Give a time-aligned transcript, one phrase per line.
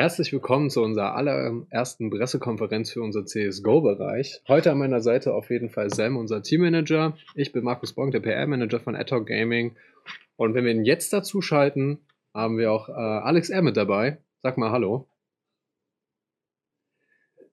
[0.00, 4.42] Herzlich willkommen zu unserer allerersten Pressekonferenz für unser CSGO-Bereich.
[4.46, 7.16] Heute an meiner Seite auf jeden Fall Sam, unser Teammanager.
[7.34, 9.74] Ich bin Markus Bonk, der PR-Manager von Adhoc Gaming.
[10.36, 11.98] Und wenn wir ihn jetzt dazu schalten,
[12.32, 13.60] haben wir auch äh, Alex R.
[13.60, 14.18] mit dabei.
[14.40, 15.08] Sag mal Hallo.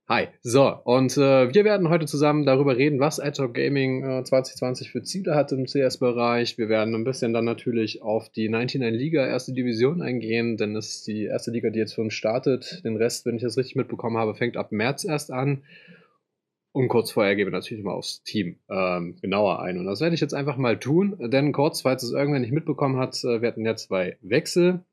[0.07, 0.27] Hi.
[0.43, 5.01] So, und äh, wir werden heute zusammen darüber reden, was Adhoc Gaming äh, 2020 für
[5.01, 6.59] Ziele hat im CS-Bereich.
[6.59, 10.89] Wir werden ein bisschen dann natürlich auf die 99 Liga erste Division eingehen, denn das
[10.89, 12.83] ist die erste Liga, die jetzt für uns startet.
[12.85, 15.63] Den Rest, wenn ich das richtig mitbekommen habe, fängt ab März erst an.
[16.71, 19.79] Und kurz vorher gehen wir natürlich mal aufs Team ähm, genauer ein.
[19.79, 22.97] Und das werde ich jetzt einfach mal tun, denn kurz, falls es irgendwer nicht mitbekommen
[22.97, 24.85] hat, äh, wir hatten ja zwei Wechsel.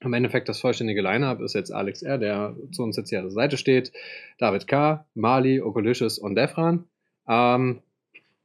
[0.00, 3.24] Im Endeffekt das vollständige Line-Up ist jetzt Alex R., der zu uns jetzt hier an
[3.24, 3.92] der Seite steht,
[4.38, 6.84] David K., Mali, Okolicious und Defran.
[7.28, 7.80] Ähm,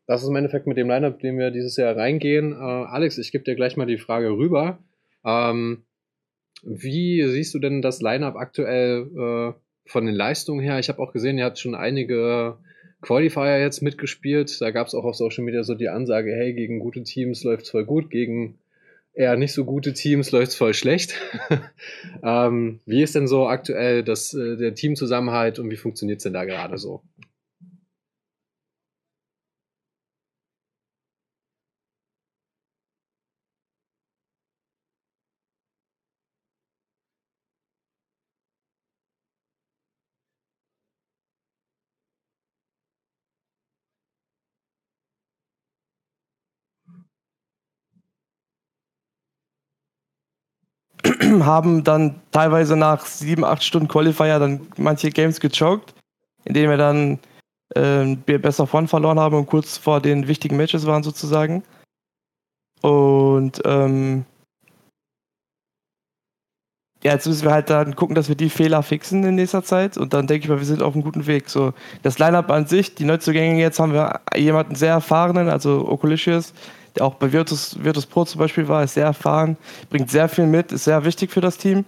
[0.07, 2.53] das ist im Endeffekt mit dem Line-Up, den wir dieses Jahr reingehen.
[2.53, 4.79] Äh, Alex, ich gebe dir gleich mal die Frage rüber.
[5.25, 5.83] Ähm,
[6.63, 10.79] wie siehst du denn das Line-Up aktuell äh, von den Leistungen her?
[10.79, 12.57] Ich habe auch gesehen, ihr habt schon einige
[13.01, 14.61] Qualifier jetzt mitgespielt.
[14.61, 17.63] Da gab es auch auf Social Media so die Ansage, hey, gegen gute Teams läuft
[17.63, 18.59] es voll gut, gegen
[19.13, 21.13] eher nicht so gute Teams läuft es voll schlecht.
[22.23, 26.33] ähm, wie ist denn so aktuell das, äh, der Teamzusammenhalt und wie funktioniert es denn
[26.33, 27.01] da gerade so?
[51.45, 55.93] haben dann teilweise nach sieben, acht Stunden Qualifier dann manche Games gechoked,
[56.45, 57.19] indem wir dann
[57.75, 61.63] äh, besser von verloren haben und kurz vor den wichtigen Matches waren sozusagen.
[62.81, 64.25] Und ähm,
[67.03, 69.97] ja, jetzt müssen wir halt dann gucken, dass wir die Fehler fixen in nächster Zeit
[69.97, 71.49] und dann denke ich mal, wir sind auf einem guten Weg.
[71.49, 76.53] So, das Lineup an sich, die Neuzugänge jetzt haben wir jemanden sehr erfahrenen, also Oculicious,
[76.95, 79.57] der auch bei Virtus, Virtus Pro zum Beispiel war, ist sehr erfahren,
[79.89, 81.85] bringt sehr viel mit, ist sehr wichtig für das Team.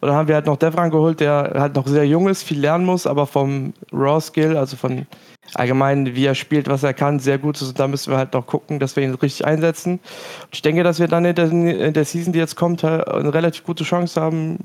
[0.00, 2.60] Und dann haben wir halt noch Devran geholt, der halt noch sehr jung ist, viel
[2.60, 5.06] lernen muss, aber vom Raw Skill, also von
[5.54, 7.68] allgemein, wie er spielt, was er kann, sehr gut ist.
[7.68, 9.92] Und da müssen wir halt noch gucken, dass wir ihn richtig einsetzen.
[9.92, 13.08] Und ich denke, dass wir dann in der, in der Season, die jetzt kommt, halt
[13.08, 14.58] eine relativ gute Chance haben,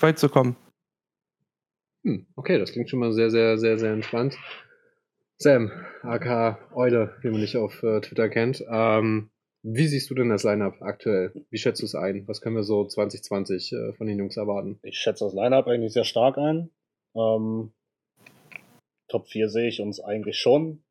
[0.00, 0.56] weit zu kommen.
[2.04, 4.36] Hm, okay, das klingt schon mal sehr, sehr, sehr, sehr entspannt.
[5.38, 5.72] Sam,
[6.02, 8.64] aka Eule, wie man dich auf äh, Twitter kennt.
[8.70, 9.30] Ähm,
[9.62, 11.32] wie siehst du denn das Lineup aktuell?
[11.50, 12.28] Wie schätzt du es ein?
[12.28, 14.78] Was können wir so 2020 äh, von den Jungs erwarten?
[14.82, 16.70] Ich schätze das Lineup eigentlich sehr stark ein.
[17.16, 17.72] Ähm,
[19.08, 20.84] Top 4 sehe ich uns eigentlich schon.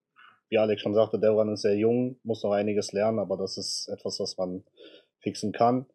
[0.49, 3.87] Wie Alex schon sagte, Devran ist sehr jung, muss noch einiges lernen, aber das ist
[3.87, 4.63] etwas, was man
[5.19, 5.85] fixen kann.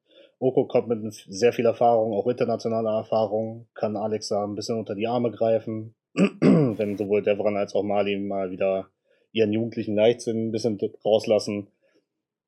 [0.41, 4.95] Oko kommt mit sehr viel Erfahrung, auch internationaler Erfahrung, kann Alex da ein bisschen unter
[4.95, 8.91] die Arme greifen, wenn sowohl Devran als auch Mali mal wieder
[9.33, 11.69] ihren jugendlichen Leichtsinn ein bisschen rauslassen.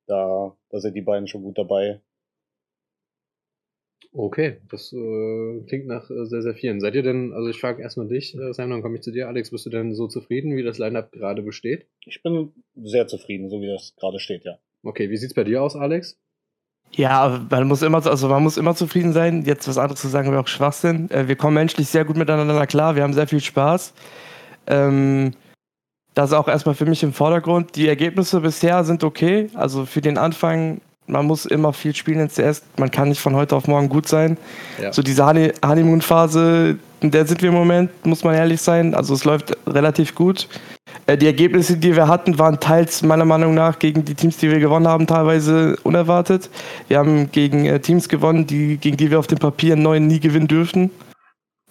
[0.06, 2.00] Da, da sind die beiden schon gut dabei.
[4.12, 6.80] Okay, das äh, klingt nach äh, sehr, sehr vielen.
[6.80, 9.28] Seid ihr denn, also ich frage erstmal dich, äh, Sam, dann komme ich zu dir.
[9.28, 11.86] Alex, bist du denn so zufrieden, wie das Line-Up gerade besteht?
[12.06, 14.58] Ich bin sehr zufrieden, so wie das gerade steht, ja.
[14.82, 16.18] Okay, wie sieht's bei dir aus, Alex?
[16.92, 19.42] Ja, man muss immer, also man muss immer zufrieden sein.
[19.44, 21.10] Jetzt was anderes zu sagen wäre auch Schwachsinn.
[21.10, 22.96] Äh, wir kommen menschlich sehr gut miteinander klar.
[22.96, 23.92] Wir haben sehr viel Spaß.
[24.66, 25.32] Ähm,
[26.14, 27.76] das ist auch erstmal für mich im Vordergrund.
[27.76, 29.48] Die Ergebnisse bisher sind okay.
[29.54, 32.62] Also für den Anfang, man muss immer viel spielen in CS.
[32.76, 34.36] Man kann nicht von heute auf morgen gut sein.
[34.82, 34.92] Ja.
[34.92, 38.94] So diese Honeymoon-Phase, in der sind wir im Moment, muss man ehrlich sein.
[38.94, 40.48] Also es läuft relativ gut.
[41.10, 44.50] Äh, die Ergebnisse, die wir hatten, waren teils meiner Meinung nach gegen die Teams, die
[44.50, 46.50] wir gewonnen haben, teilweise unerwartet.
[46.86, 50.20] Wir haben gegen äh, Teams gewonnen, die, gegen die wir auf dem Papier neun nie
[50.20, 50.90] gewinnen dürften.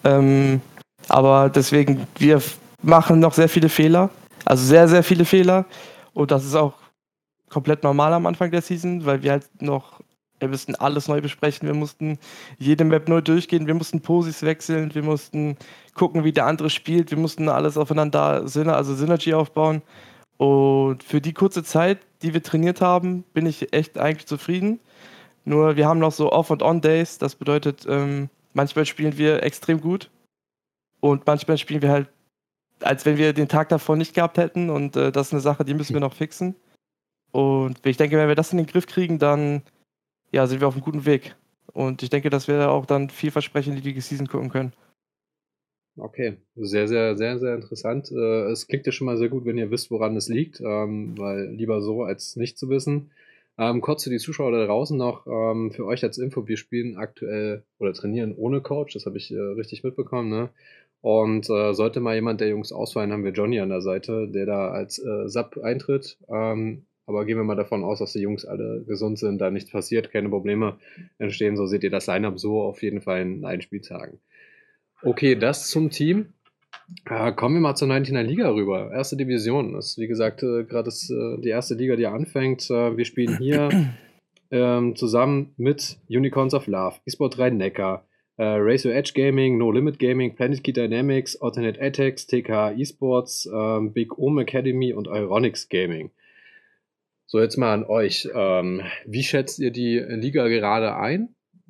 [0.04, 0.60] Ähm,
[1.08, 2.42] aber deswegen, wir
[2.82, 4.10] machen noch sehr viele Fehler.
[4.44, 5.64] Also sehr, sehr viele Fehler.
[6.12, 6.74] Und das ist auch
[7.48, 10.00] komplett normal am Anfang der Season, weil wir halt noch
[10.40, 12.18] wir mussten alles neu besprechen, wir mussten
[12.58, 15.56] jede Map neu durchgehen, wir mussten Posis wechseln, wir mussten
[15.94, 19.82] gucken, wie der andere spielt, wir mussten alles aufeinander, also Synergy aufbauen.
[20.38, 24.80] Und für die kurze Zeit, die wir trainiert haben, bin ich echt eigentlich zufrieden.
[25.44, 29.80] Nur wir haben noch so Off- und On-Days, das bedeutet, ähm, manchmal spielen wir extrem
[29.80, 30.10] gut
[31.00, 32.08] und manchmal spielen wir halt,
[32.80, 34.70] als wenn wir den Tag davor nicht gehabt hätten.
[34.70, 36.54] Und äh, das ist eine Sache, die müssen wir noch fixen.
[37.32, 39.62] Und ich denke, wenn wir das in den Griff kriegen, dann
[40.30, 41.34] ja, sind wir auf einem guten Weg.
[41.72, 44.72] Und ich denke, dass wir auch dann vielversprechend in die Season gucken können.
[45.96, 48.10] Okay, sehr, sehr, sehr, sehr interessant.
[48.10, 51.18] Äh, es klingt ja schon mal sehr gut, wenn ihr wisst, woran es liegt, ähm,
[51.18, 53.10] weil lieber so als nicht zu wissen.
[53.58, 56.96] Ähm, kurz für die Zuschauer da draußen noch, ähm, für euch als Info, wir spielen
[56.96, 60.48] aktuell oder trainieren ohne Coach, das habe ich äh, richtig mitbekommen, ne?
[61.02, 64.46] Und äh, sollte mal jemand der Jungs ausfallen, haben wir Johnny an der Seite, der
[64.46, 66.18] da als äh, Sub eintritt.
[66.28, 69.72] Ähm, aber gehen wir mal davon aus, dass die Jungs alle gesund sind, da nichts
[69.72, 70.78] passiert, keine Probleme
[71.18, 71.56] entstehen.
[71.56, 74.20] So seht ihr das Line-Up so auf jeden Fall in allen Spieltagen.
[75.02, 76.26] Okay, das zum Team.
[77.06, 78.92] Äh, kommen wir mal zur 99er Liga rüber.
[78.92, 79.72] Erste Division.
[79.72, 82.70] Das ist, wie gesagt, äh, gerade äh, die erste Liga, die anfängt.
[82.70, 83.70] Äh, wir spielen hier
[84.52, 89.98] ähm, zusammen mit Unicorns of Love, eSport 3 Neckar, äh, Racer Edge Gaming, No Limit
[89.98, 96.12] Gaming, Planet Key Dynamics, Alternate Attacks, TK Esports, ähm, Big Ohm Academy und Ironics Gaming.
[97.30, 98.28] So, jetzt mal an euch.
[98.34, 101.28] Ähm, wie schätzt ihr die Liga gerade ein?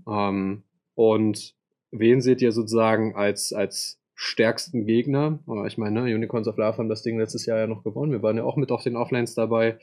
[0.09, 0.63] Ähm,
[0.95, 1.55] und
[1.91, 5.39] wen seht ihr sozusagen als, als stärksten Gegner?
[5.67, 8.11] Ich meine, ne, Unicorns of Love haben das Ding letztes Jahr ja noch gewonnen.
[8.11, 9.79] Wir waren ja auch mit auf den Offlines dabei.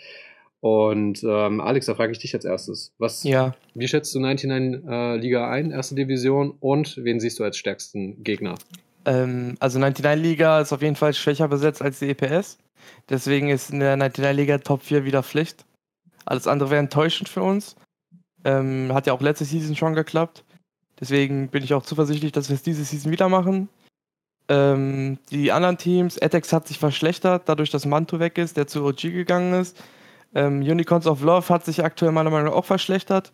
[0.61, 2.95] Und ähm, Alex, da frage ich dich als erstes.
[2.97, 3.53] Was, ja.
[3.75, 6.55] Wie schätzt du 99 äh, Liga ein, erste Division?
[6.59, 8.55] Und wen siehst du als stärksten Gegner?
[9.07, 12.59] Ähm, also 99 Liga ist auf jeden Fall schwächer besetzt als die EPS.
[13.09, 15.65] Deswegen ist in der 99 Liga Top 4 wieder Pflicht.
[16.25, 17.77] Alles andere wäre enttäuschend für uns.
[18.43, 20.43] Ähm, hat ja auch letzte Season schon geklappt.
[20.99, 23.69] Deswegen bin ich auch zuversichtlich, dass wir es diese Season wieder machen.
[24.49, 28.83] Ähm, die anderen Teams, Atex hat sich verschlechtert, dadurch, dass Manto weg ist, der zu
[28.83, 29.81] OG gegangen ist.
[30.35, 33.31] Ähm, Unicorns of Love hat sich aktuell meiner Meinung nach auch verschlechtert.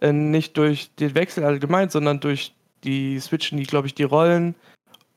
[0.00, 2.54] Äh, nicht durch den Wechsel allgemein, sondern durch
[2.84, 4.54] die Switchen, die, glaube ich, die Rollen.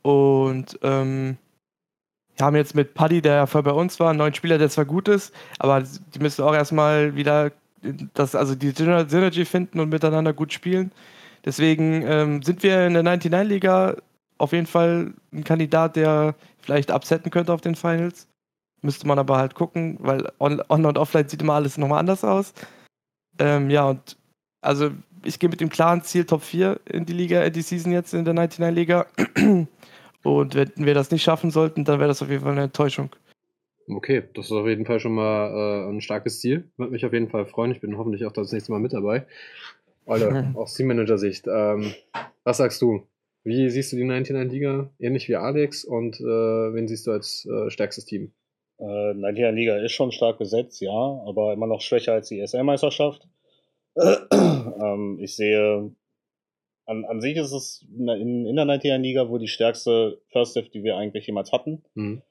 [0.06, 1.36] Und ähm,
[2.38, 4.70] wir haben jetzt mit Paddy, der ja voll bei uns war, einen neuen Spieler, der
[4.70, 7.52] zwar gut ist, aber die müssen auch erstmal wieder
[8.14, 10.92] das, also die Synergy finden und miteinander gut spielen.
[11.44, 13.96] Deswegen ähm, sind wir in der 99-Liga
[14.38, 18.28] auf jeden Fall ein Kandidat, der vielleicht upsetten könnte auf den Finals.
[18.84, 22.24] Müsste man aber halt gucken, weil on, on und offline sieht immer alles nochmal anders
[22.24, 22.54] aus.
[23.40, 24.18] Ähm, ja, und
[24.62, 24.92] also
[25.24, 28.14] ich gehe mit dem klaren Ziel Top 4 in die Liga, in die Season jetzt
[28.14, 29.08] in der 99-Liga.
[30.26, 33.12] Und wenn wir das nicht schaffen sollten, dann wäre das auf jeden Fall eine Enttäuschung.
[33.88, 36.68] Okay, das ist auf jeden Fall schon mal äh, ein starkes Ziel.
[36.78, 37.72] Würde mich auf jeden Fall freuen.
[37.72, 39.28] Ich bin hoffentlich auch das nächste Mal mit dabei.
[40.08, 41.46] Alter, aus Teammanager-Sicht.
[41.48, 41.94] Ähm,
[42.44, 43.04] was sagst du?
[43.44, 44.90] Wie siehst du die 99 Liga?
[44.98, 48.32] Ähnlich wie Alex und äh, wen siehst du als äh, stärkstes Team?
[48.80, 53.28] Äh, 99 Liga ist schon stark besetzt, ja, aber immer noch schwächer als die SL-Meisterschaft.
[53.96, 55.92] ähm, ich sehe
[56.86, 58.08] an, an sich ist es in,
[58.46, 61.84] in der 99 Liga wohl die stärkste First Div, die wir eigentlich jemals hatten.
[61.96, 62.22] Mhm.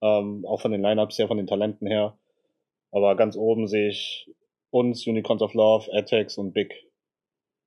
[0.00, 2.18] Ähm, auch von den Lineups her, von den Talenten her.
[2.90, 4.30] Aber ganz oben sehe ich
[4.70, 6.72] uns, Unicorns of Love, Attacks und Big.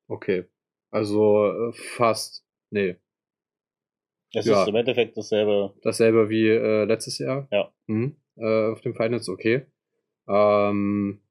[0.08, 0.46] Okay.
[0.90, 2.46] Also äh, fast.
[2.70, 2.96] Nee.
[4.34, 4.62] Es ja.
[4.62, 5.74] ist im Endeffekt dasselbe.
[5.84, 7.48] Dasselbe wie äh, letztes Jahr?
[7.52, 7.72] Ja.
[7.88, 8.16] Mhm.
[8.38, 9.66] Äh, auf dem Finals, okay.
[10.28, 11.22] Ähm,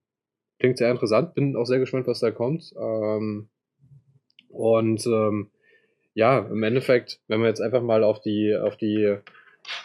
[0.58, 1.34] klingt sehr interessant.
[1.34, 2.72] Bin auch sehr gespannt, was da kommt.
[2.78, 3.48] Ähm,
[4.50, 5.50] und ähm,
[6.14, 9.16] ja, im Endeffekt, wenn man jetzt einfach mal auf die, auf die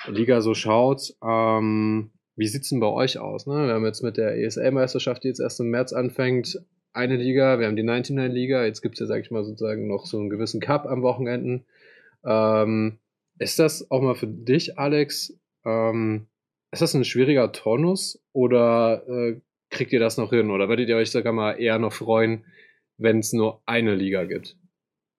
[0.08, 3.48] Liga so schaut, ähm, wie sieht's denn bei euch aus?
[3.48, 3.68] Ne?
[3.68, 6.60] Wir haben jetzt mit der ESL-Meisterschaft, die jetzt erst im März anfängt,
[6.94, 10.18] eine Liga, wir haben die 99-Liga, jetzt gibt's ja, sag ich mal, sozusagen noch so
[10.18, 11.66] einen gewissen Cup am Wochenenden.
[12.26, 13.00] Ähm,
[13.38, 16.28] ist das auch mal für dich, Alex, ähm,
[16.72, 20.52] ist das ein schwieriger Turnus oder äh, kriegt ihr das noch hin?
[20.52, 22.46] Oder würdet ihr euch sogar mal eher noch freuen,
[22.98, 24.58] wenn es nur eine Liga gibt?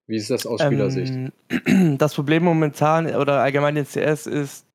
[0.07, 1.13] Wie ist das aus Spielersicht?
[1.65, 4.65] Ähm, das Problem momentan oder allgemein in CS ist,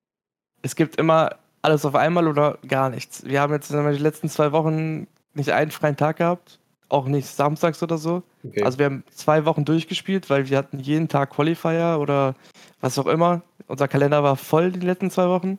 [0.62, 3.24] es gibt immer alles auf einmal oder gar nichts.
[3.24, 7.26] Wir haben jetzt in den letzten zwei Wochen nicht einen freien Tag gehabt, auch nicht
[7.26, 8.22] samstags oder so.
[8.44, 8.62] Okay.
[8.62, 12.34] Also wir haben zwei Wochen durchgespielt, weil wir hatten jeden Tag Qualifier oder
[12.80, 13.42] was auch immer.
[13.68, 15.58] Unser Kalender war voll die letzten zwei Wochen.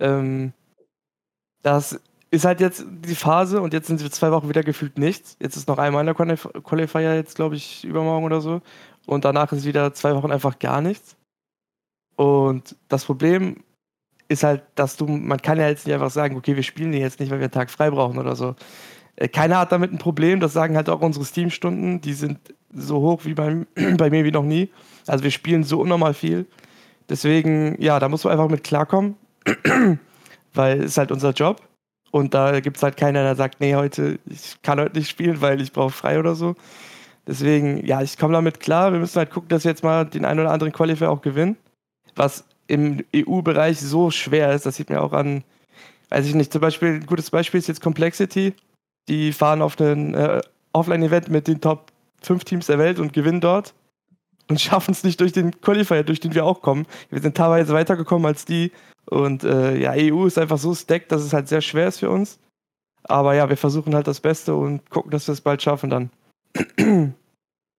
[0.00, 0.52] Ähm,
[1.62, 2.00] das
[2.34, 5.36] ist halt jetzt die Phase und jetzt sind wir zwei Wochen wieder gefühlt nichts.
[5.40, 8.60] Jetzt ist noch einmal in der Qualifier jetzt, glaube ich, übermorgen oder so.
[9.06, 11.16] Und danach ist wieder zwei Wochen einfach gar nichts.
[12.16, 13.62] Und das Problem
[14.28, 17.00] ist halt, dass du, man kann ja jetzt nicht einfach sagen, okay, wir spielen den
[17.00, 18.56] jetzt nicht, weil wir einen Tag frei brauchen oder so.
[19.16, 22.38] Äh, keiner hat damit ein Problem, das sagen halt auch unsere Steam-Stunden, die sind
[22.72, 23.64] so hoch wie bei,
[23.96, 24.70] bei mir wie noch nie.
[25.06, 26.46] Also wir spielen so unnormal viel.
[27.08, 29.16] Deswegen, ja, da muss man einfach mit klarkommen,
[30.54, 31.60] weil es ist halt unser Job.
[32.14, 35.40] Und da gibt es halt keiner, der sagt, nee, heute, ich kann heute nicht spielen,
[35.40, 36.54] weil ich brauche frei oder so.
[37.26, 38.92] Deswegen, ja, ich komme damit klar.
[38.92, 41.56] Wir müssen halt gucken, dass wir jetzt mal den einen oder anderen Qualifier auch gewinnen.
[42.14, 45.42] Was im EU-Bereich so schwer ist, das sieht man auch an,
[46.10, 48.54] weiß ich nicht, zum Beispiel, ein gutes Beispiel ist jetzt Complexity.
[49.08, 50.40] Die fahren auf ein äh,
[50.72, 51.90] Offline-Event mit den Top
[52.22, 53.74] 5 Teams der Welt und gewinnen dort
[54.48, 56.86] und schaffen es nicht durch den Qualifier, durch den wir auch kommen.
[57.10, 58.72] Wir sind teilweise weitergekommen als die
[59.06, 62.10] und äh, ja, EU ist einfach so stacked, dass es halt sehr schwer ist für
[62.10, 62.38] uns.
[63.02, 66.10] Aber ja, wir versuchen halt das Beste und gucken, dass wir es bald schaffen dann.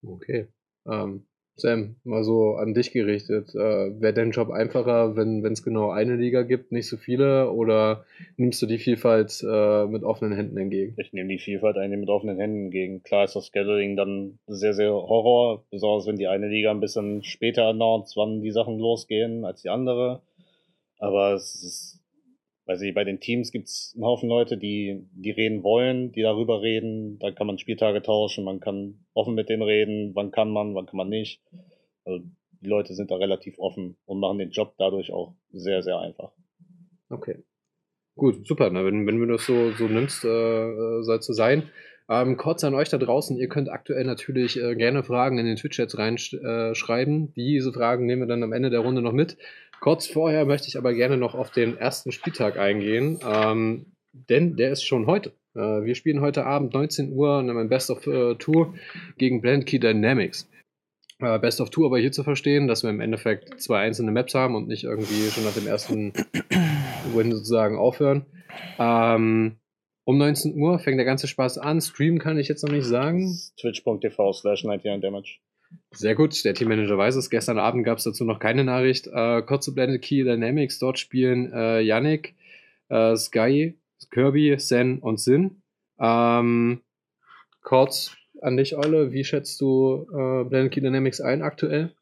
[0.05, 0.47] Okay.
[0.87, 1.25] Ähm,
[1.57, 3.55] Sam, mal so an dich gerichtet.
[3.55, 7.49] Äh, Wäre dein Job einfacher, wenn es genau eine Liga gibt, nicht so viele?
[7.49, 8.03] Oder
[8.35, 10.95] nimmst du die Vielfalt äh, mit offenen Händen entgegen?
[10.97, 13.03] Ich nehme die Vielfalt eigentlich mit offenen Händen entgegen.
[13.03, 17.23] Klar ist das Scheduling dann sehr, sehr Horror, besonders wenn die eine Liga ein bisschen
[17.23, 20.21] später announced, wann die Sachen losgehen als die andere.
[20.99, 22.01] Aber es ist,
[22.65, 26.21] weiß ich, bei den Teams gibt es einen Haufen Leute, die, die reden wollen, die
[26.21, 27.19] darüber reden.
[27.19, 30.85] Da kann man Spieltage tauschen, man kann offen mit denen reden, wann kann man, wann
[30.85, 31.41] kann man nicht.
[32.03, 32.25] Also
[32.61, 36.31] die Leute sind da relativ offen und machen den Job dadurch auch sehr, sehr einfach.
[37.09, 37.43] Okay.
[38.15, 38.69] Gut, super.
[38.71, 41.69] Na, wenn, wenn du das so, so nimmst, äh, äh soll so sein.
[42.07, 45.55] Ähm, kurz an euch da draußen, ihr könnt aktuell natürlich äh, gerne Fragen in den
[45.55, 47.29] Twitch-Chats reinschreiben.
[47.29, 49.37] Äh, Diese Fragen nehmen wir dann am Ende der Runde noch mit.
[49.79, 54.71] Kurz vorher möchte ich aber gerne noch auf den ersten Spieltag eingehen, ähm, denn der
[54.71, 55.33] ist schon heute.
[55.55, 58.75] Äh, wir spielen heute Abend 19 Uhr in einem Best of äh, Tour
[59.17, 60.47] gegen Blend Key Dynamics.
[61.19, 64.35] Äh, Best of Tour aber hier zu verstehen, dass wir im Endeffekt zwei einzelne Maps
[64.35, 66.13] haben und nicht irgendwie schon nach dem ersten
[67.13, 68.25] Win sozusagen aufhören.
[68.77, 69.57] Ähm,
[70.05, 71.81] um 19 Uhr fängt der ganze Spaß an.
[71.81, 73.37] Stream kann ich jetzt noch nicht sagen.
[73.59, 75.39] Twitch.tv slash 99 Damage.
[75.91, 77.29] Sehr gut, der Teammanager weiß es.
[77.29, 79.07] Gestern Abend gab es dazu noch keine Nachricht.
[79.07, 82.35] Äh, kurze Blended Key Dynamics, dort spielen äh, Yannick,
[82.89, 83.75] äh, Sky,
[84.11, 85.63] Kirby, Sen und Sin.
[85.99, 86.81] Ähm,
[87.63, 91.93] kurz an dich, Eule, wie schätzt du äh, Blended Key Dynamics ein aktuell?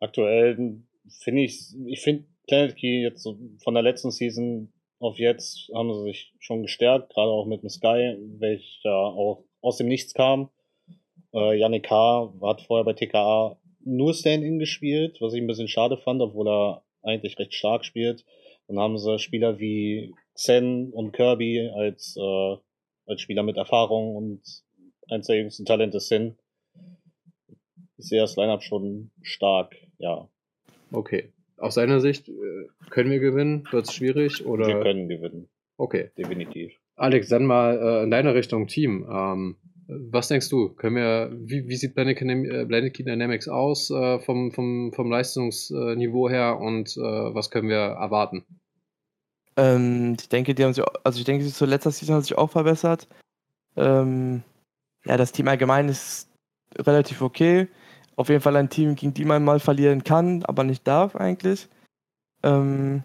[0.00, 0.80] Aktuell
[1.22, 5.92] finde ich, ich finde Planet Key jetzt so von der letzten Season auf jetzt haben
[5.92, 10.50] sie sich schon gestärkt, gerade auch mit dem Sky, welcher auch aus dem Nichts kam.
[11.34, 12.32] Äh, Yannick K.
[12.42, 16.82] hat vorher bei TKA nur Stand-In gespielt, was ich ein bisschen schade fand, obwohl er
[17.02, 18.24] eigentlich recht stark spielt.
[18.68, 22.56] Dann haben sie Spieler wie Xen und Kirby als, äh,
[23.06, 24.42] als Spieler mit Erfahrung und
[25.08, 26.36] eins der jüngsten Talente sind.
[27.96, 30.28] Ich sehe das Lineup schon stark, ja.
[30.92, 31.32] Okay.
[31.58, 32.32] Aus seiner Sicht, äh,
[32.90, 33.66] können wir gewinnen?
[33.70, 34.44] Wird es schwierig?
[34.46, 34.66] Oder?
[34.66, 35.48] Wir können gewinnen.
[35.76, 36.10] Okay.
[36.16, 36.72] Definitiv.
[36.96, 39.06] Alex, dann mal äh, in deiner Richtung Team.
[39.10, 39.56] Ähm,
[39.88, 40.70] was denkst du?
[40.70, 46.28] Können wir, wie, wie sieht Blended, äh, Key Dynamics aus äh, vom, vom, vom Leistungsniveau
[46.28, 48.44] her und äh, was können wir erwarten?
[49.56, 52.36] Ähm, ich denke, die haben sich, also ich denke, sie zur letzter Season hat sich
[52.36, 53.06] auch verbessert.
[53.76, 54.42] Ähm,
[55.04, 56.28] ja, das Team allgemein ist
[56.76, 57.68] relativ okay.
[58.16, 61.68] Auf jeden Fall ein Team, gegen die man mal verlieren kann, aber nicht darf eigentlich.
[62.42, 63.02] Ähm,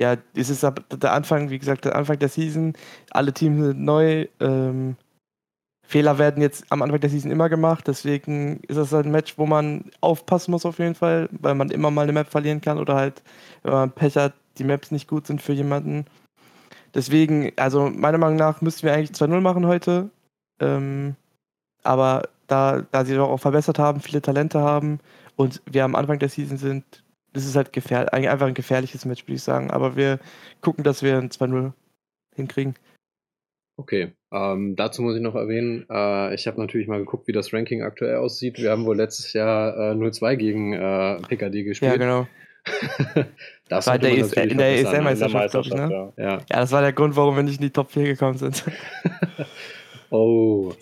[0.00, 2.74] ja, es ist der Anfang, wie gesagt, der Anfang der Season.
[3.10, 4.26] Alle Teams sind neu.
[4.40, 4.96] Ähm,
[5.86, 9.46] Fehler werden jetzt am Anfang der Season immer gemacht, deswegen ist das ein Match, wo
[9.46, 12.94] man aufpassen muss auf jeden Fall, weil man immer mal eine Map verlieren kann oder
[12.94, 13.22] halt,
[13.62, 16.06] wenn man Pech hat, die Maps nicht gut sind für jemanden.
[16.94, 20.10] Deswegen, also meiner Meinung nach müssten wir eigentlich 2-0 machen heute.
[20.60, 21.16] Ähm,
[21.82, 25.00] aber da, da sie doch auch verbessert haben, viele Talente haben
[25.36, 26.84] und wir am Anfang der Season sind,
[27.32, 29.70] das ist halt gefährlich, einfach ein gefährliches Match, würde ich sagen.
[29.70, 30.18] Aber wir
[30.60, 31.72] gucken, dass wir ein 2-0
[32.34, 32.74] hinkriegen.
[33.78, 37.52] Okay, ähm, dazu muss ich noch erwähnen, äh, ich habe natürlich mal geguckt, wie das
[37.54, 38.58] Ranking aktuell aussieht.
[38.58, 41.92] Wir haben wohl letztes Jahr äh, 0-2 gegen äh, PKD gespielt.
[41.92, 42.26] Ja, genau.
[43.68, 46.12] das war der ES in der ESL-Meisterschaft, glaube ich, ne?
[46.16, 46.22] Ja.
[46.22, 46.32] ja.
[46.38, 48.64] ja, das war der Grund, warum wir nicht in die Top 4 gekommen sind.
[50.10, 50.72] oh.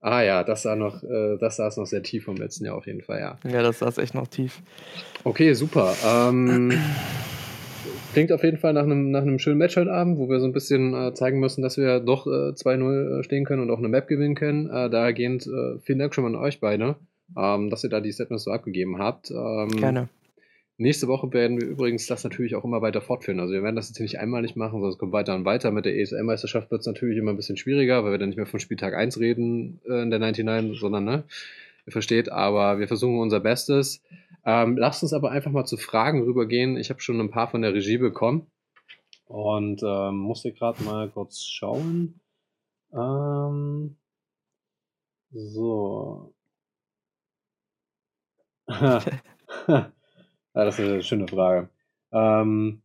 [0.00, 2.86] Ah ja, das sah noch, äh, das saß noch sehr tief vom letzten Jahr auf
[2.86, 3.38] jeden Fall, ja.
[3.50, 4.62] Ja, das saß echt noch tief.
[5.24, 5.94] Okay, super.
[6.04, 6.72] Ähm,
[8.12, 10.46] Klingt auf jeden Fall nach einem, nach einem schönen Match heute Abend, wo wir so
[10.46, 13.78] ein bisschen äh, zeigen müssen, dass wir doch äh, 2-0 äh, stehen können und auch
[13.78, 14.68] eine Map gewinnen können.
[14.68, 16.96] Äh, dahergehend äh, vielen Dank schon mal an euch beide,
[17.36, 19.30] ähm, dass ihr da die Statements so abgegeben habt.
[19.30, 20.08] Ähm, Gerne.
[20.80, 23.38] Nächste Woche werden wir übrigens das natürlich auch immer weiter fortführen.
[23.38, 25.70] Also wir werden das jetzt nicht einmalig machen, sondern es kommt weiter und weiter.
[25.72, 28.46] Mit der ESL-Meisterschaft wird es natürlich immer ein bisschen schwieriger, weil wir dann nicht mehr
[28.46, 31.24] von Spieltag 1 reden äh, in der 99, sondern, ne,
[31.84, 34.02] ihr versteht, aber wir versuchen unser Bestes.
[34.46, 36.78] Ähm, lasst uns aber einfach mal zu Fragen rübergehen.
[36.78, 38.46] Ich habe schon ein paar von der Regie bekommen
[39.26, 42.20] und ähm, musste gerade mal kurz schauen.
[42.94, 43.96] Ähm,
[45.30, 46.32] so.
[50.54, 51.68] ja, das ist eine schöne Frage.
[52.12, 52.82] Ähm,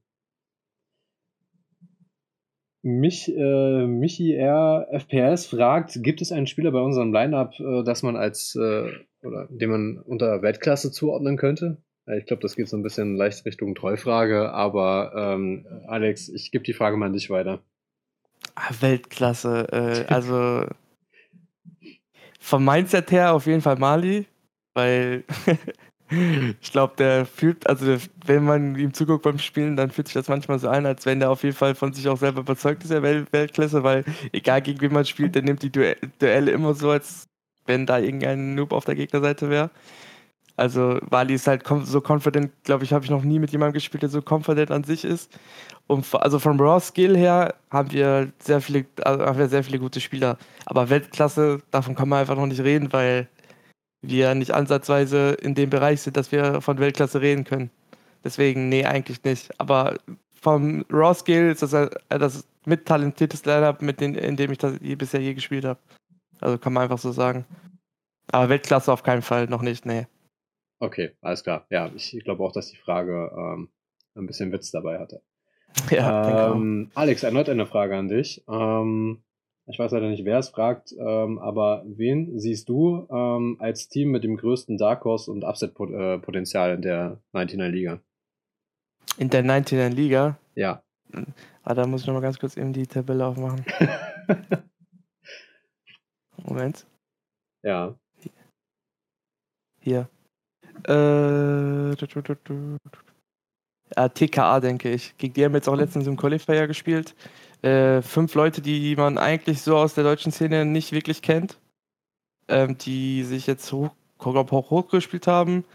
[2.82, 4.88] mich, äh, Michi R.
[4.92, 8.92] FPS fragt, gibt es einen Spieler bei unserem Lineup, äh, das man als äh,
[9.24, 11.82] oder den man unter Weltklasse zuordnen könnte?
[12.06, 16.64] Ich glaube, das geht so ein bisschen leicht Richtung Treufrage, aber ähm, Alex, ich gebe
[16.64, 17.64] die Frage mal an dich weiter.
[18.54, 20.66] Ah, Weltklasse, äh, also
[22.40, 24.28] vom Mindset her auf jeden Fall Mali,
[24.76, 25.24] weil
[26.10, 30.28] Ich glaube, der fühlt, also wenn man ihm zuguckt beim Spielen, dann fühlt sich das
[30.28, 32.92] manchmal so an, als wenn der auf jeden Fall von sich auch selber überzeugt ist,
[32.92, 36.76] der Wel Weltklasse, weil egal gegen wen man spielt, der nimmt die Duell Duelle immer
[36.76, 37.28] so, als
[37.66, 39.72] wenn da irgendein Noob auf der Gegnerseite wäre.
[40.58, 44.04] Also Wally ist halt so confident, glaube ich, habe ich noch nie mit jemandem gespielt,
[44.04, 45.38] der so confident an sich ist.
[45.88, 49.80] Und also vom Raw Skill her haben wir sehr viele, also haben wir sehr viele
[49.80, 50.38] gute Spieler.
[50.66, 53.28] Aber Weltklasse, davon kann man einfach noch nicht reden, weil
[54.08, 57.70] wir nicht ansatzweise in dem Bereich sind, dass wir von Weltklasse reden können.
[58.24, 59.60] Deswegen, nee, eigentlich nicht.
[59.60, 59.98] Aber
[60.34, 64.80] vom Raw Skill ist das das mit talentierteste Lineup, mit dem, in dem ich das
[64.80, 65.80] bisher je gespielt habe.
[66.42, 67.46] Also kann man einfach so sagen.
[68.32, 70.08] Aber Weltklasse auf keinen Fall, noch nicht, nee.
[70.80, 71.66] Okay, alles klar.
[71.70, 73.70] Ja, ich glaube auch, dass die Frage ähm,
[74.16, 75.22] ein bisschen Witz dabei hatte.
[75.92, 78.44] Ja, ähm, Alex, erneut eine Frage an dich.
[78.48, 79.22] Ähm,
[79.68, 84.12] ich weiß leider nicht, wer es fragt, ähm, aber wen siehst du ähm, als Team
[84.12, 88.00] mit dem größten Dark Horse und Upset-Potenzial in der 99 Liga?
[89.18, 90.38] In der 99 Liga?
[90.54, 90.84] Ja.
[91.64, 93.66] Ah, da muss ich nochmal ganz kurz eben die Tabelle aufmachen.
[96.44, 96.86] Moment.
[97.64, 97.96] Ja.
[99.82, 100.10] Hier.
[100.84, 102.78] Äh, du, du, du,
[103.96, 105.16] ja, TKA, denke ich.
[105.18, 107.16] Gegen die haben wir jetzt auch letztens im Qualifier gespielt.
[107.66, 111.58] Äh, fünf Leute, die man eigentlich so aus der deutschen Szene nicht wirklich kennt,
[112.48, 113.90] ähm, die sich jetzt hoch,
[114.24, 115.66] hoch, hochgespielt haben.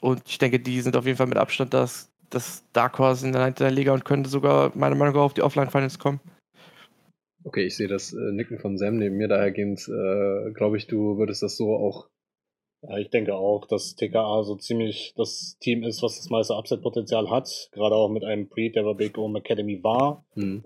[0.00, 3.34] Und ich denke, die sind auf jeden Fall mit Abstand das, das Dark Horse in
[3.34, 6.18] der, in der Liga und könnte sogar meiner Meinung nach auf die Offline-Finals kommen.
[7.44, 11.18] Okay, ich sehe das äh, Nicken von Sam neben mir, dahergehend äh, glaube ich, du
[11.18, 12.08] würdest das so auch
[12.86, 17.30] ja, ich denke auch, dass TKA so ziemlich das Team ist, was das meiste Upset-Potenzial
[17.30, 17.70] hat.
[17.72, 20.62] Gerade auch mit einem Pre, der bei Big Home Academy war, mhm.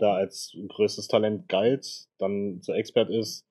[0.00, 3.46] da als größtes Talent galt, dann so Expert ist,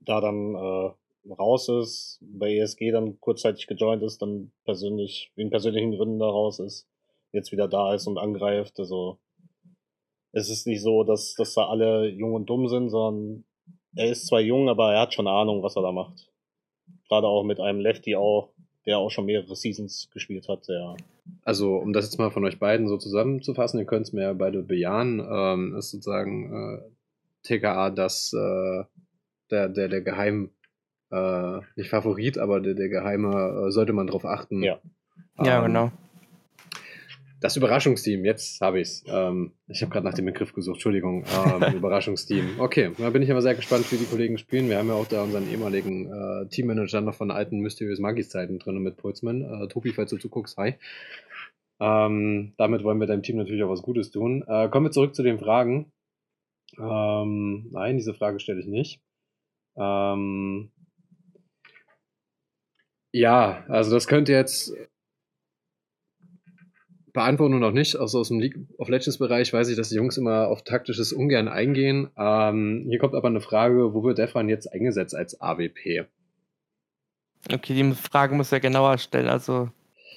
[0.00, 5.92] da dann äh, raus ist, bei ESG dann kurzzeitig gejoint ist, dann persönlich, wegen persönlichen
[5.92, 6.88] Gründen da raus ist,
[7.32, 8.78] jetzt wieder da ist und angreift.
[8.78, 9.18] Also
[10.32, 13.44] es ist nicht so, dass, dass da alle jung und dumm sind, sondern
[13.96, 16.30] er ist zwar jung, aber er hat schon Ahnung, was er da macht.
[17.08, 18.50] Gerade auch mit einem Lefty auch,
[18.86, 20.96] der auch schon mehrere Seasons gespielt hat, sehr.
[21.42, 24.32] Also, um das jetzt mal von euch beiden so zusammenzufassen, ihr könnt es mir ja
[24.32, 26.78] beide bejahen, ähm, ist sozusagen äh,
[27.42, 28.84] TKA das äh,
[29.50, 30.50] der, der, der Geheim,
[31.10, 34.62] äh, nicht Favorit, aber der, der Geheime, äh, sollte man drauf achten.
[34.62, 34.80] Ja.
[35.42, 35.92] ja, ähm, genau.
[37.44, 39.04] Das Überraschungsteam, jetzt habe ich es.
[39.06, 41.26] Ähm, ich habe gerade nach dem Begriff gesucht, Entschuldigung.
[41.26, 42.58] Ähm, Überraschungsteam.
[42.58, 44.70] Okay, da bin ich aber sehr gespannt, wie die Kollegen spielen.
[44.70, 48.58] Wir haben ja auch da unseren ehemaligen äh, Teammanager noch von alten Mysterious Monkeys Zeiten
[48.58, 49.42] drin mit Pulsman.
[49.42, 50.76] Äh, Tobi, falls du zuguckst, hi.
[51.80, 54.42] Ähm, damit wollen wir deinem Team natürlich auch was Gutes tun.
[54.48, 55.92] Äh, kommen wir zurück zu den Fragen.
[56.78, 59.02] Ähm, nein, diese Frage stelle ich nicht.
[59.76, 60.70] Ähm,
[63.12, 64.72] ja, also das könnte jetzt
[67.14, 67.96] beantworten und auch nicht.
[67.96, 71.12] Also aus dem League of Legends Bereich weiß ich, dass die Jungs immer auf taktisches
[71.14, 72.10] ungern eingehen.
[72.18, 76.06] Ähm, hier kommt aber eine Frage, wo wird Defran jetzt eingesetzt als AWP?
[77.52, 79.28] Okay, die Frage muss ja genauer stellen.
[79.28, 79.70] Also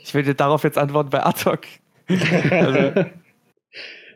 [0.03, 1.61] ich will dir darauf jetzt antworten bei Atok.
[2.09, 3.05] also,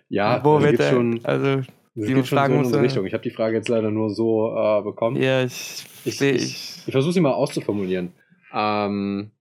[0.10, 1.62] ja, wo wird er, schon, also
[1.94, 3.06] die Frage schon so in unsere Richtung.
[3.06, 5.22] Ich habe die Frage jetzt leider nur so äh, bekommen.
[5.22, 8.14] Ja, ich, ich, ich, ich, ich versuche sie mal auszuformulieren.
[8.54, 9.32] Ähm,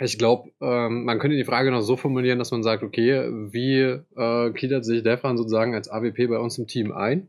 [0.00, 3.80] ich glaube, ähm, man könnte die Frage noch so formulieren, dass man sagt, okay, wie
[4.16, 7.28] äh, gliedert sich Defran sozusagen als AWP bei uns im Team ein?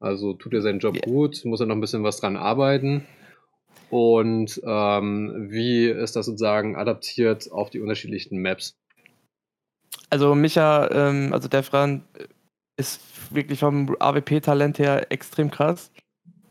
[0.00, 1.04] Also tut er seinen Job yeah.
[1.04, 3.06] gut, muss er noch ein bisschen was dran arbeiten?
[3.90, 8.76] Und ähm, wie ist das sozusagen adaptiert auf die unterschiedlichen Maps?
[10.10, 12.02] Also Micha, ähm, also Defran
[12.76, 13.00] ist
[13.34, 15.90] wirklich vom AWP-Talent her extrem krass.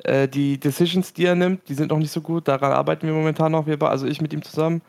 [0.03, 2.47] Äh, die Decisions, die er nimmt, die sind noch nicht so gut.
[2.47, 4.81] Daran arbeiten wir momentan noch, also ich mit ihm zusammen.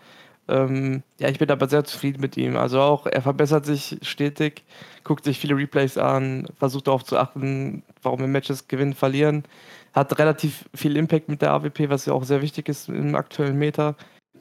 [0.49, 2.57] Ähm, ja, ich bin aber sehr zufrieden mit ihm.
[2.57, 4.65] Also auch, er verbessert sich stetig,
[5.05, 9.45] guckt sich viele Replays an, versucht darauf zu achten, warum wir Matches gewinnen, verlieren.
[9.93, 13.59] Hat relativ viel Impact mit der AWP, was ja auch sehr wichtig ist im aktuellen
[13.59, 13.95] Meta.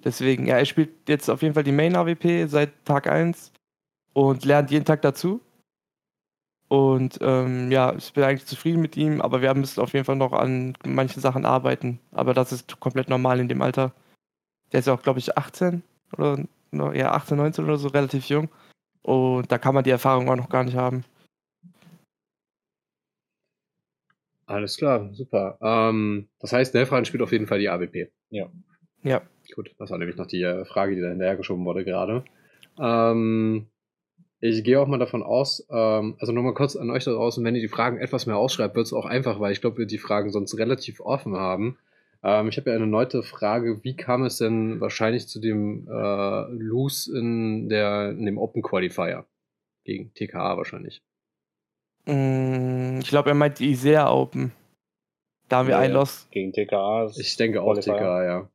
[0.04, 3.52] Deswegen, ja, er spielt jetzt auf jeden Fall die Main AWP seit Tag 1
[4.14, 5.42] und lernt jeden Tag dazu.
[6.70, 10.18] Und ähm, ja, ich bin eigentlich zufrieden mit ihm, aber wir müssen auf jeden Fall
[10.18, 12.00] noch an manchen Sachen arbeiten.
[12.12, 13.94] Aber das ist komplett normal in dem Alter.
[14.72, 15.82] Der ist ja auch, glaube ich, 18
[16.14, 16.38] oder
[16.94, 18.50] ja, 18, 19 oder so, relativ jung.
[19.02, 21.04] Und da kann man die Erfahrung auch noch gar nicht haben.
[24.46, 25.58] Alles klar, super.
[25.62, 28.10] Ähm, das heißt, Delfran spielt auf jeden Fall die AWP.
[28.30, 28.48] Ja.
[29.04, 29.22] Ja.
[29.56, 32.24] Gut, das war nämlich noch die äh, Frage, die da hinterhergeschoben wurde gerade.
[32.80, 33.68] Ähm,
[34.40, 37.56] ich gehe auch mal davon aus, ähm, also nochmal kurz an euch da draußen, wenn
[37.56, 39.98] ihr die Fragen etwas mehr ausschreibt, wird es auch einfach, weil ich glaube, wir die
[39.98, 41.78] Fragen sonst relativ offen haben.
[42.28, 43.82] Ähm, ich habe ja eine neue Frage.
[43.86, 49.26] Wie kam es denn wahrscheinlich zu dem äh, Lose in, der, in dem Open Qualifier?
[49.86, 51.02] Gegen TKA wahrscheinlich.
[52.06, 54.52] Mm, ich glaube, er meint die Isea Open.
[55.48, 56.28] Da haben wir ein Loss.
[56.30, 57.10] Gegen TKA.
[57.16, 58.50] Ich denke auch TKA, ja.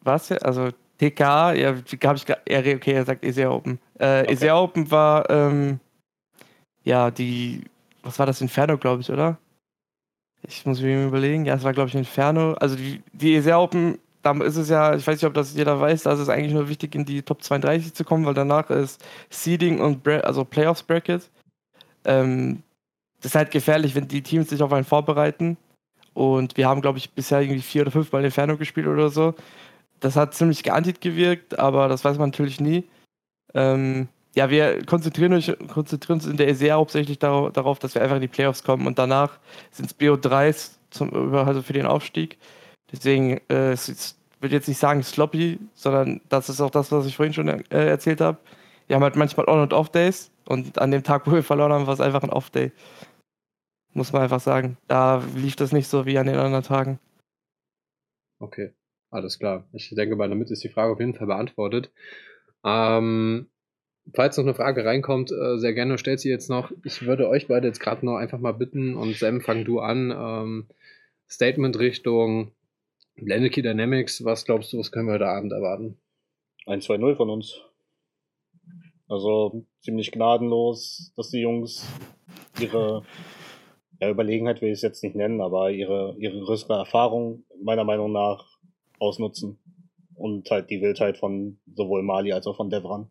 [0.00, 0.32] Was?
[0.32, 3.78] Also TKA, ja, habe ich er, okay, er sagt Isea Open.
[4.00, 4.32] Äh, okay.
[4.32, 5.78] Isea Open war, ähm,
[6.82, 7.62] ja, die,
[8.02, 9.38] was war das, Inferno, glaube ich, oder?
[10.46, 11.44] Ich muss mir überlegen.
[11.46, 12.54] Ja, es war, glaube ich, Inferno.
[12.54, 15.80] Also die, die ESR Open, da ist es ja, ich weiß nicht, ob das jeder
[15.80, 18.70] weiß, da ist es eigentlich nur wichtig, in die Top 32 zu kommen, weil danach
[18.70, 21.30] ist Seeding und Bra also Playoffs Bracket.
[22.04, 22.62] Ähm,
[23.20, 25.56] das ist halt gefährlich, wenn die Teams sich auf einen vorbereiten.
[26.12, 29.34] Und wir haben, glaube ich, bisher irgendwie vier oder fünf Mal Inferno gespielt oder so.
[30.00, 32.84] Das hat ziemlich geantit gewirkt, aber das weiß man natürlich nie.
[33.54, 38.16] Ähm, ja, wir konzentrieren, euch, konzentrieren uns in der ESEA hauptsächlich darauf, dass wir einfach
[38.16, 39.38] in die Playoffs kommen und danach
[39.70, 42.38] sind es BO3s zum, also für den Aufstieg.
[42.90, 47.16] Deswegen, äh, es will jetzt nicht sagen sloppy, sondern das ist auch das, was ich
[47.16, 48.38] vorhin schon äh, erzählt habe.
[48.86, 51.86] Wir haben halt manchmal On- und Off-Days und an dem Tag, wo wir verloren haben,
[51.86, 52.72] war es einfach ein Off-Day.
[53.94, 54.76] Muss man einfach sagen.
[54.88, 56.98] Da lief das nicht so wie an den anderen Tagen.
[58.40, 58.74] Okay,
[59.10, 59.64] alles klar.
[59.72, 61.92] Ich denke mal, damit ist die Frage auf jeden Fall beantwortet.
[62.64, 63.48] Ähm,
[64.12, 66.70] falls noch eine Frage reinkommt, äh, sehr gerne stellt sie jetzt noch.
[66.84, 70.10] Ich würde euch beide jetzt gerade noch einfach mal bitten und Sam, fang du an.
[70.10, 70.66] Ähm,
[71.28, 72.52] Statement Richtung
[73.16, 74.24] Blended Key Dynamics.
[74.24, 75.96] Was glaubst du, was können wir heute Abend erwarten?
[76.66, 77.60] 1-2-0 von uns.
[79.08, 81.86] Also ziemlich gnadenlos, dass die Jungs
[82.58, 83.02] ihre
[84.00, 88.12] ja, Überlegenheit will ich es jetzt nicht nennen, aber ihre, ihre größere Erfahrung meiner Meinung
[88.12, 88.44] nach
[88.98, 89.58] ausnutzen.
[90.14, 93.10] Und halt die Wildheit von sowohl Mali als auch von Devran.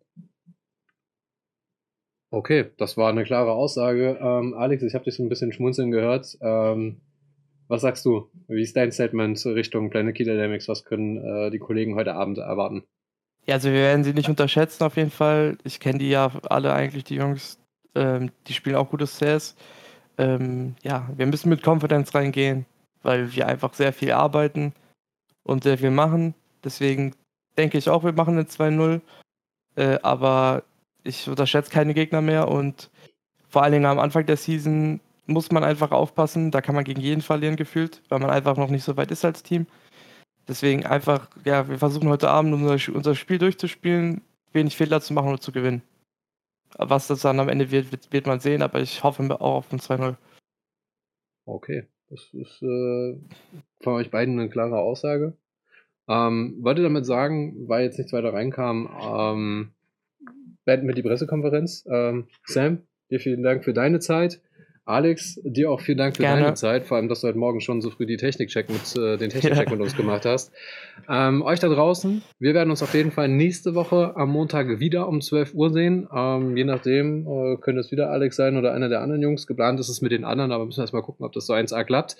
[2.34, 4.18] Okay, das war eine klare Aussage.
[4.20, 6.36] Ähm, Alex, ich habe dich so ein bisschen schmunzeln gehört.
[6.40, 7.00] Ähm,
[7.68, 8.28] was sagst du?
[8.48, 10.66] Wie ist dein Statement Richtung Planet Key Dynamics?
[10.66, 12.82] Was können äh, die Kollegen heute Abend erwarten?
[13.46, 15.58] Ja, also wir werden sie nicht unterschätzen auf jeden Fall.
[15.62, 17.60] Ich kenne die ja alle eigentlich, die Jungs.
[17.94, 19.54] Ähm, die spielen auch gutes CS.
[20.18, 22.66] Ähm, ja, wir müssen mit Confidence reingehen,
[23.04, 24.72] weil wir einfach sehr viel arbeiten
[25.44, 26.34] und sehr viel machen.
[26.64, 27.14] Deswegen
[27.56, 29.02] denke ich auch, wir machen eine 2-0.
[29.76, 30.64] Äh, aber
[31.04, 32.90] ich unterschätze keine Gegner mehr und
[33.48, 36.50] vor allen Dingen am Anfang der Season muss man einfach aufpassen.
[36.50, 39.24] Da kann man gegen jeden verlieren gefühlt, weil man einfach noch nicht so weit ist
[39.24, 39.66] als Team.
[40.48, 45.30] Deswegen einfach, ja, wir versuchen heute Abend unser, unser Spiel durchzuspielen, wenig Fehler zu machen
[45.30, 45.82] und zu gewinnen.
[46.76, 49.72] Was das dann am Ende wird, wird, wird man sehen, aber ich hoffe auch auf
[49.72, 50.16] ein 2-0.
[51.46, 53.18] Okay, das ist äh,
[53.80, 55.36] von euch beiden eine klare Aussage.
[56.08, 59.73] Ähm, wollte damit sagen, weil jetzt nichts weiter reinkam, ähm,
[60.64, 61.84] beenden wir die Pressekonferenz.
[61.90, 64.40] Ähm, Sam, dir vielen Dank für deine Zeit.
[64.86, 66.42] Alex, dir auch vielen Dank für Gerne.
[66.42, 69.16] deine Zeit, vor allem, dass du heute Morgen schon so früh die Technikcheck mit, äh,
[69.16, 70.52] den Technikcheck mit uns gemacht hast.
[71.08, 75.08] Ähm, euch da draußen, wir werden uns auf jeden Fall nächste Woche am Montag wieder
[75.08, 76.06] um 12 Uhr sehen.
[76.14, 79.46] Ähm, je nachdem, äh, könnte es wieder Alex sein oder einer der anderen Jungs.
[79.46, 81.82] Geplant ist es mit den anderen, aber müssen wir erstmal gucken, ob das so 1A
[81.84, 82.16] klappt.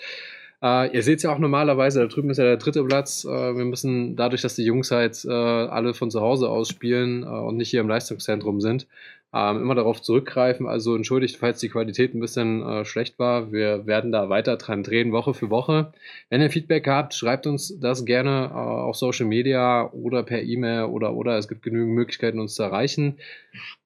[0.65, 3.23] Äh, ihr seht es ja auch normalerweise, da drüben ist ja der dritte Platz.
[3.23, 7.21] Äh, wir müssen dadurch, dass die Jungs halt äh, alle von zu Hause aus spielen
[7.21, 8.87] äh, und nicht hier im Leistungszentrum sind,
[9.31, 10.65] ähm, immer darauf zurückgreifen.
[10.65, 13.51] Also entschuldigt, falls die Qualität ein bisschen äh, schlecht war.
[13.51, 15.93] Wir werden da weiter dran drehen, Woche für Woche.
[16.31, 20.85] Wenn ihr Feedback habt, schreibt uns das gerne äh, auf Social Media oder per E-Mail
[20.85, 21.37] oder oder.
[21.37, 23.17] Es gibt genügend Möglichkeiten, uns zu erreichen.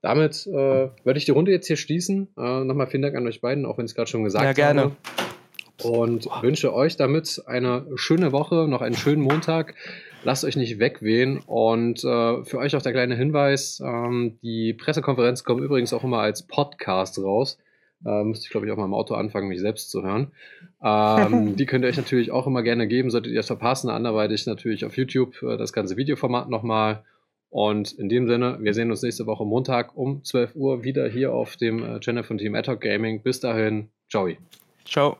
[0.01, 2.29] Damit würde ich die Runde jetzt hier schließen.
[2.35, 4.57] Nochmal vielen Dank an euch beiden, auch wenn ich es gerade schon gesagt habe.
[4.57, 4.95] Ja, gerne.
[5.83, 9.75] Und wünsche euch damit eine schöne Woche, noch einen schönen Montag.
[10.23, 11.39] Lasst euch nicht wegwehen.
[11.45, 16.19] Und äh, für euch auch der kleine Hinweis: ähm, Die Pressekonferenz kommt übrigens auch immer
[16.19, 17.57] als Podcast raus.
[18.05, 20.31] Äh, müsste ich, glaube ich, auch mal im Auto anfangen, mich selbst zu hören.
[20.83, 23.89] Ähm, die könnt ihr euch natürlich auch immer gerne geben, solltet ihr es verpassen.
[23.89, 27.03] Anderweitig natürlich auf YouTube äh, das ganze Videoformat nochmal.
[27.49, 31.33] Und in dem Sinne, wir sehen uns nächste Woche Montag um 12 Uhr wieder hier
[31.33, 33.21] auf dem äh, Channel von Team Ad Gaming.
[33.21, 34.29] Bis dahin, ciao.
[34.85, 35.17] Ciao.